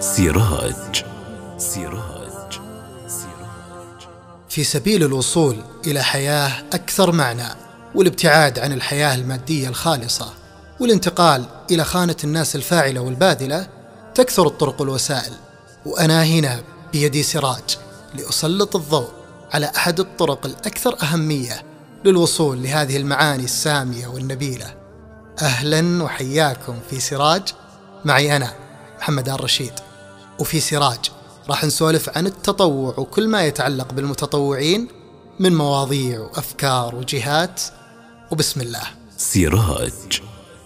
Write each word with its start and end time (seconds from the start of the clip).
سراج 0.00 1.04
سراج 1.58 2.60
سراج. 3.06 4.08
في 4.48 4.64
سبيل 4.64 5.04
الوصول 5.04 5.56
إلى 5.86 6.02
حياة 6.02 6.52
أكثر 6.72 7.12
معنى 7.12 7.48
والابتعاد 7.94 8.58
عن 8.58 8.72
الحياة 8.72 9.14
المادية 9.14 9.68
الخالصة 9.68 10.32
والانتقال 10.80 11.44
إلى 11.70 11.84
خانة 11.84 12.16
الناس 12.24 12.56
الفاعلة 12.56 13.00
والباذلة 13.00 13.66
تكثر 14.14 14.46
الطرق 14.46 14.80
والوسائل. 14.80 15.32
وأنا 15.86 16.24
هنا 16.24 16.62
بيدي 16.92 17.22
سراج 17.22 17.78
لأسلط 18.14 18.76
الضوء 18.76 19.10
على 19.52 19.72
أحد 19.76 20.00
الطرق 20.00 20.46
الأكثر 20.46 20.96
أهمية 21.02 21.62
للوصول 22.04 22.62
لهذه 22.62 22.96
المعاني 22.96 23.44
السامية 23.44 24.06
والنبيلة. 24.06 24.74
أهلا 25.42 26.02
وحياكم 26.04 26.78
في 26.90 27.00
سراج. 27.00 27.42
معي 28.04 28.36
أنا 28.36 28.52
محمد 28.98 29.28
آل 29.28 29.44
رشيد. 29.44 29.72
وفي 30.40 30.60
سراج. 30.60 30.98
راح 31.48 31.64
نسولف 31.64 32.08
عن 32.08 32.26
التطوع 32.26 32.98
وكل 32.98 33.28
ما 33.28 33.42
يتعلق 33.42 33.92
بالمتطوعين 33.92 34.88
من 35.40 35.54
مواضيع 35.54 36.20
وأفكار 36.20 36.94
وجهات. 36.94 37.60
وبسم 38.30 38.60
الله. 38.60 38.82
سراج. 39.16 40.22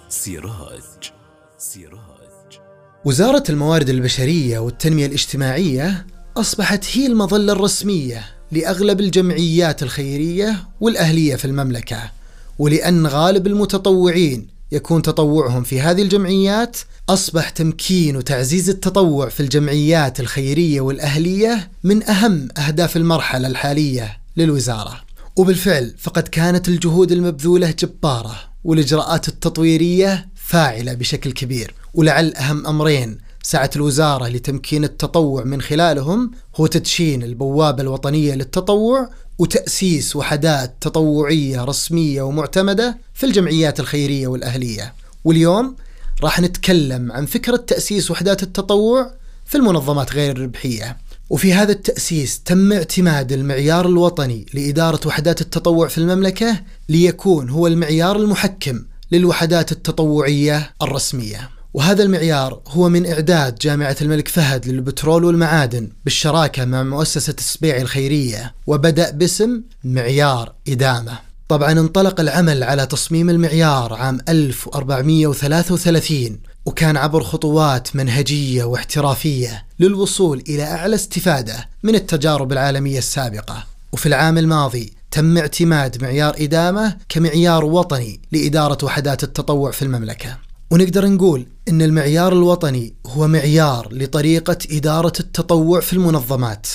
سراج. 0.09 1.13
سراج. 1.59 2.61
وزارة 3.05 3.45
الموارد 3.49 3.89
البشرية 3.89 4.59
والتنمية 4.59 5.07
الاجتماعية 5.07 6.07
أصبحت 6.37 6.85
هي 6.93 7.07
المظلة 7.07 7.53
الرسمية 7.53 8.25
لأغلب 8.53 9.01
الجمعيات 9.01 9.83
الخيرية 9.83 10.69
والأهلية 10.81 11.37
في 11.37 11.45
المملكة 11.45 12.11
ولأن 12.59 13.07
غالب 13.07 13.47
المتطوعين 13.47 14.54
يكون 14.75 15.03
تطوعهم 15.03 15.63
في 15.63 15.81
هذه 15.81 16.03
الجمعيات 16.03 16.77
أصبح 17.09 17.49
تمكين 17.49 18.17
وتعزيز 18.17 18.71
التطوع 18.71 19.29
في 19.29 19.41
الجمعيات 19.41 20.21
الخيرية 20.21 20.81
والأهلية 20.81 21.71
من 21.85 22.03
أهم 22.03 22.49
أهداف 22.59 22.97
المرحلة 22.97 23.49
الحالية 23.49 24.19
للوزارة. 24.37 25.01
وبالفعل 25.37 25.95
فقد 25.99 26.29
كانت 26.29 26.69
الجهود 26.69 27.13
المبذولة 27.13 27.71
جبارة 27.71 28.37
والإجراءات 28.65 29.29
التطويرية 29.29 30.29
فاعلة 30.35 30.95
بشكل 30.95 31.33
كبير 31.33 31.75
ولعل 31.95 32.35
أهم 32.35 32.67
أمرين 32.67 33.19
سعت 33.47 33.77
الوزارة 33.77 34.29
لتمكين 34.29 34.85
التطوع 34.85 35.45
من 35.45 35.63
خلالهم 35.63 36.31
هو 36.57 36.67
تدشين 36.67 37.23
البوابة 37.23 37.83
الوطنية 37.83 38.35
للتطوع 38.35 39.11
وتأسيس 39.39 40.17
وحدات 40.17 40.77
تطوعية 40.81 41.65
رسمية 41.65 42.23
ومعتمدة 42.23 42.99
في 43.15 43.27
الجمعيات 43.27 43.81
الخيرية 43.81 44.27
والأهلية. 44.27 44.95
واليوم 45.25 45.77
راح 46.23 46.41
نتكلم 46.41 47.13
عن 47.13 47.27
فكرة 47.27 47.57
تأسيس 47.57 48.11
وحدات 48.11 48.43
التطوع 48.43 49.11
في 49.47 49.55
المنظمات 49.55 50.13
غير 50.13 50.37
الربحية. 50.37 50.97
وفي 51.31 51.55
هذا 51.55 51.73
التأسيس 51.73 52.41
تم 52.43 52.73
اعتماد 52.73 53.33
المعيار 53.33 53.87
الوطني 53.87 54.47
لإدارة 54.55 55.01
وحدات 55.07 55.41
التطوع 55.41 55.89
في 55.89 55.99
المملكة 55.99 56.61
ليكون 56.89 57.51
هو 57.51 57.67
المعيار 57.67 58.17
المحكم 58.17 58.85
للوحدات 59.13 59.73
التطوعية 59.73 60.71
الرسمية. 60.83 61.54
وهذا 61.75 62.03
المعيار 62.03 62.61
هو 62.69 62.89
من 62.89 63.07
إعداد 63.07 63.55
جامعة 63.55 63.97
الملك 64.03 64.29
فهد 64.29 64.69
للبترول 64.69 65.25
والمعادن 65.25 65.89
بالشراكة 66.05 66.65
مع 66.65 66.83
مؤسسة 66.83 67.35
السبيع 67.39 67.77
الخيرية 67.77 68.55
وبدأ 68.67 69.11
باسم 69.11 69.63
معيار 69.85 70.53
إدامة. 70.69 71.19
طبعا 71.49 71.73
انطلق 71.73 72.21
العمل 72.21 72.63
على 72.63 72.87
تصميم 72.87 73.31
المعيار 73.31 73.95
عام 73.95 74.19
1433 74.29 76.41
وكان 76.67 76.97
عبر 76.97 77.23
خطوات 77.23 77.97
منهجية 77.97 78.65
واحترافية 78.65 79.65
للوصول 79.81 80.43
إلى 80.49 80.63
أعلى 80.63 80.95
استفادة 80.95 81.69
من 81.83 81.95
التجارب 81.95 82.53
العالمية 82.53 82.99
السابقة. 82.99 83.65
وفي 83.93 84.07
العام 84.07 84.39
الماضي 84.39 84.93
تم 85.11 85.39
اعتماد 85.39 86.03
معيار 86.03 86.35
إدامة 86.39 86.97
كمعيار 87.09 87.65
وطني 87.65 88.21
لإدارة 88.33 88.85
وحدات 88.85 89.25
التطوع 89.25 89.71
في 89.71 89.83
المملكة. 89.83 90.37
ونقدر 90.75 91.07
نقول 91.09 91.47
إن 91.69 91.83
المعيار 91.83 92.33
الوطني 92.33 92.95
هو 93.07 93.29
معيار 93.29 93.89
لطريقة 93.93 94.59
إدارة 94.71 95.13
التطوع 95.21 95.81
في 95.81 95.93
المنظمات. 95.93 96.67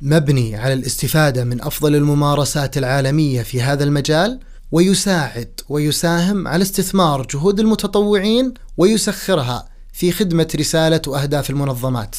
مبني 0.00 0.56
على 0.56 0.72
الاستفادة 0.72 1.44
من 1.44 1.62
أفضل 1.62 1.94
الممارسات 1.94 2.78
العالمية 2.78 3.42
في 3.42 3.62
هذا 3.62 3.84
المجال 3.84 4.40
ويساعد 4.72 5.60
ويساهم 5.68 6.48
على 6.48 6.62
استثمار 6.62 7.26
جهود 7.26 7.60
المتطوعين 7.60 8.54
ويسخرها 8.76 9.68
في 9.92 10.12
خدمة 10.12 10.48
رسالة 10.56 11.02
وأهداف 11.06 11.50
المنظمات 11.50 12.16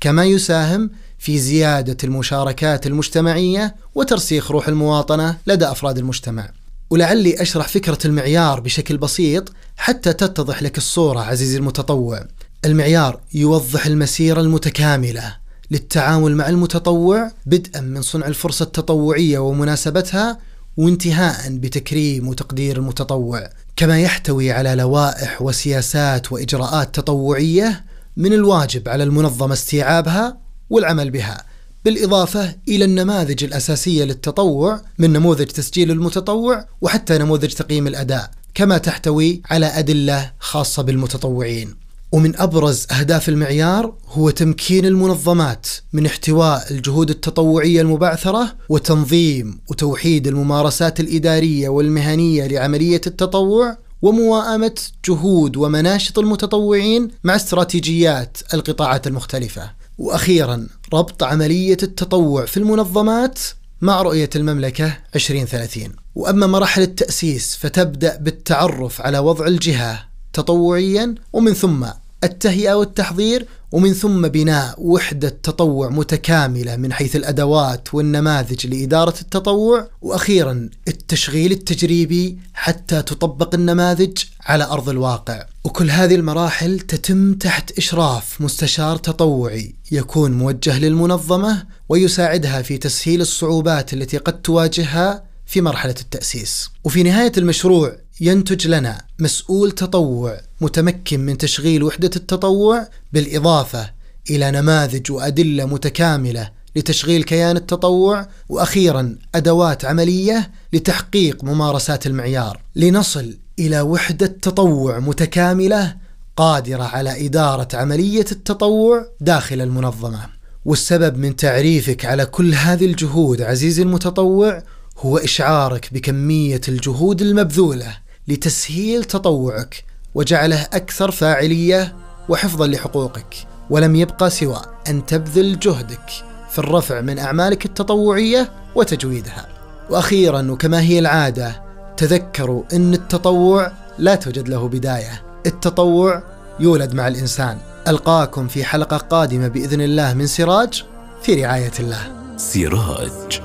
كما 0.00 0.24
يساهم 0.24 0.90
في 1.18 1.38
زيادة 1.38 1.96
المشاركات 2.04 2.86
المجتمعية 2.86 3.76
وترسيخ 3.94 4.50
روح 4.50 4.68
المواطنة 4.68 5.36
لدى 5.46 5.64
أفراد 5.64 5.98
المجتمع. 5.98 6.50
ولعلي 6.90 7.42
أشرح 7.42 7.68
فكرة 7.68 7.98
المعيار 8.04 8.60
بشكل 8.60 8.96
بسيط 8.96 9.52
حتى 9.76 10.12
تتضح 10.12 10.62
لك 10.62 10.78
الصورة 10.78 11.20
عزيزي 11.20 11.56
المتطوع. 11.56 12.24
المعيار 12.64 13.20
يوضح 13.34 13.86
المسيرة 13.86 14.40
المتكاملة 14.40 15.36
للتعامل 15.70 16.36
مع 16.36 16.48
المتطوع 16.48 17.30
بدءا 17.46 17.80
من 17.80 18.02
صنع 18.02 18.26
الفرصة 18.26 18.62
التطوعية 18.62 19.38
ومناسبتها 19.38 20.38
وانتهاء 20.76 21.56
بتكريم 21.56 22.28
وتقدير 22.28 22.76
المتطوع، 22.76 23.50
كما 23.76 24.00
يحتوي 24.00 24.52
على 24.52 24.74
لوائح 24.74 25.42
وسياسات 25.42 26.32
وإجراءات 26.32 26.94
تطوعية 26.94 27.84
من 28.16 28.32
الواجب 28.32 28.88
على 28.88 29.04
المنظمة 29.04 29.52
استيعابها 29.52 30.38
والعمل 30.70 31.10
بها 31.10 31.44
بالإضافة 31.84 32.54
إلى 32.68 32.84
النماذج 32.84 33.44
الأساسية 33.44 34.04
للتطوع 34.04 34.80
من 34.98 35.12
نموذج 35.12 35.46
تسجيل 35.46 35.90
المتطوع 35.90 36.64
وحتى 36.80 37.18
نموذج 37.18 37.52
تقييم 37.52 37.86
الأداء 37.86 38.30
كما 38.54 38.78
تحتوي 38.78 39.42
على 39.50 39.66
أدلة 39.66 40.32
خاصة 40.38 40.82
بالمتطوعين. 40.82 41.74
ومن 42.12 42.36
أبرز 42.36 42.86
أهداف 42.90 43.28
المعيار 43.28 43.94
هو 44.08 44.30
تمكين 44.30 44.86
المنظمات 44.86 45.66
من 45.92 46.06
احتواء 46.06 46.66
الجهود 46.70 47.10
التطوعية 47.10 47.80
المبعثرة 47.80 48.56
وتنظيم 48.68 49.60
وتوحيد 49.70 50.26
الممارسات 50.26 51.00
الإدارية 51.00 51.68
والمهنية 51.68 52.46
لعملية 52.46 53.00
التطوع 53.06 53.76
ومواءمة 54.02 54.74
جهود 55.08 55.56
ومناشط 55.56 56.18
المتطوعين 56.18 57.08
مع 57.24 57.36
استراتيجيات 57.36 58.38
القطاعات 58.54 59.06
المختلفة. 59.06 59.70
وأخيرا 59.98 60.66
ربط 60.92 61.22
عملية 61.22 61.76
التطوع 61.82 62.44
في 62.44 62.56
المنظمات 62.56 63.38
مع 63.80 64.02
رؤية 64.02 64.30
المملكة 64.36 64.98
2030 65.14 65.88
وأما 66.14 66.46
مراحل 66.46 66.82
التأسيس 66.82 67.56
فتبدأ 67.56 68.16
بالتعرف 68.16 69.00
على 69.00 69.18
وضع 69.18 69.46
الجهة 69.46 70.08
تطوعيا 70.32 71.14
ومن 71.32 71.52
ثم 71.52 71.86
التهيئة 72.24 72.74
والتحضير 72.74 73.46
ومن 73.72 73.94
ثم 73.94 74.28
بناء 74.28 74.74
وحدة 74.78 75.28
تطوع 75.28 75.88
متكاملة 75.88 76.76
من 76.76 76.92
حيث 76.92 77.16
الأدوات 77.16 77.94
والنماذج 77.94 78.66
لإدارة 78.66 79.14
التطوع 79.20 79.88
وأخيرا 80.02 80.70
التشغيل 80.88 81.52
التجريبي 81.52 82.38
حتى 82.54 83.02
تطبق 83.02 83.54
النماذج 83.54 84.18
على 84.46 84.64
أرض 84.64 84.88
الواقع. 84.88 85.46
وكل 85.64 85.90
هذه 85.90 86.14
المراحل 86.14 86.80
تتم 86.80 87.34
تحت 87.34 87.78
إشراف 87.78 88.40
مستشار 88.40 88.96
تطوعي 88.96 89.74
يكون 89.92 90.32
موجه 90.32 90.78
للمنظمة 90.78 91.66
ويساعدها 91.88 92.62
في 92.62 92.78
تسهيل 92.78 93.20
الصعوبات 93.20 93.92
التي 93.92 94.18
قد 94.18 94.42
تواجهها 94.42 95.27
في 95.48 95.60
مرحلة 95.60 95.94
التأسيس. 96.00 96.70
وفي 96.84 97.02
نهاية 97.02 97.32
المشروع 97.38 97.96
ينتج 98.20 98.68
لنا 98.68 99.04
مسؤول 99.18 99.70
تطوع 99.70 100.40
متمكن 100.60 101.20
من 101.20 101.38
تشغيل 101.38 101.82
وحدة 101.82 102.10
التطوع 102.16 102.88
بالإضافة 103.12 103.90
إلى 104.30 104.50
نماذج 104.50 105.12
وأدلة 105.12 105.64
متكاملة 105.64 106.50
لتشغيل 106.76 107.22
كيان 107.22 107.56
التطوع 107.56 108.28
وأخيرا 108.48 109.16
أدوات 109.34 109.84
عملية 109.84 110.50
لتحقيق 110.72 111.44
ممارسات 111.44 112.06
المعيار. 112.06 112.60
لنصل 112.76 113.38
إلى 113.58 113.80
وحدة 113.80 114.26
تطوع 114.26 114.98
متكاملة 114.98 115.96
قادرة 116.36 116.82
على 116.82 117.26
إدارة 117.26 117.68
عملية 117.74 118.26
التطوع 118.32 119.06
داخل 119.20 119.60
المنظمة. 119.60 120.26
والسبب 120.64 121.16
من 121.16 121.36
تعريفك 121.36 122.04
على 122.04 122.26
كل 122.26 122.54
هذه 122.54 122.84
الجهود 122.84 123.42
عزيزي 123.42 123.82
المتطوع 123.82 124.62
هو 124.98 125.18
إشعارك 125.18 125.88
بكمية 125.92 126.60
الجهود 126.68 127.22
المبذولة 127.22 127.96
لتسهيل 128.28 129.04
تطوعك 129.04 129.84
وجعله 130.14 130.62
أكثر 130.62 131.10
فاعلية 131.10 131.96
وحفظا 132.28 132.66
لحقوقك 132.66 133.34
ولم 133.70 133.96
يبقى 133.96 134.30
سوى 134.30 134.60
أن 134.88 135.06
تبذل 135.06 135.58
جهدك 135.58 136.10
في 136.50 136.58
الرفع 136.58 137.00
من 137.00 137.18
أعمالك 137.18 137.64
التطوعية 137.64 138.52
وتجويدها. 138.74 139.48
وأخيرا 139.90 140.50
وكما 140.50 140.80
هي 140.80 140.98
العادة 140.98 141.62
تذكروا 141.96 142.62
إن 142.72 142.94
التطوع 142.94 143.72
لا 143.98 144.14
توجد 144.14 144.48
له 144.48 144.68
بداية. 144.68 145.22
التطوع 145.46 146.22
يولد 146.60 146.94
مع 146.94 147.08
الإنسان. 147.08 147.58
ألقاكم 147.88 148.48
في 148.48 148.64
حلقة 148.64 148.96
قادمة 148.96 149.48
بإذن 149.48 149.80
الله 149.80 150.14
من 150.14 150.26
سراج 150.26 150.84
في 151.22 151.44
رعاية 151.44 151.72
الله. 151.80 152.12
سراج. 152.36 153.40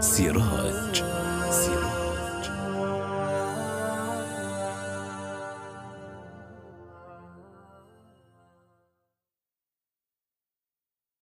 سراج. 0.00 0.73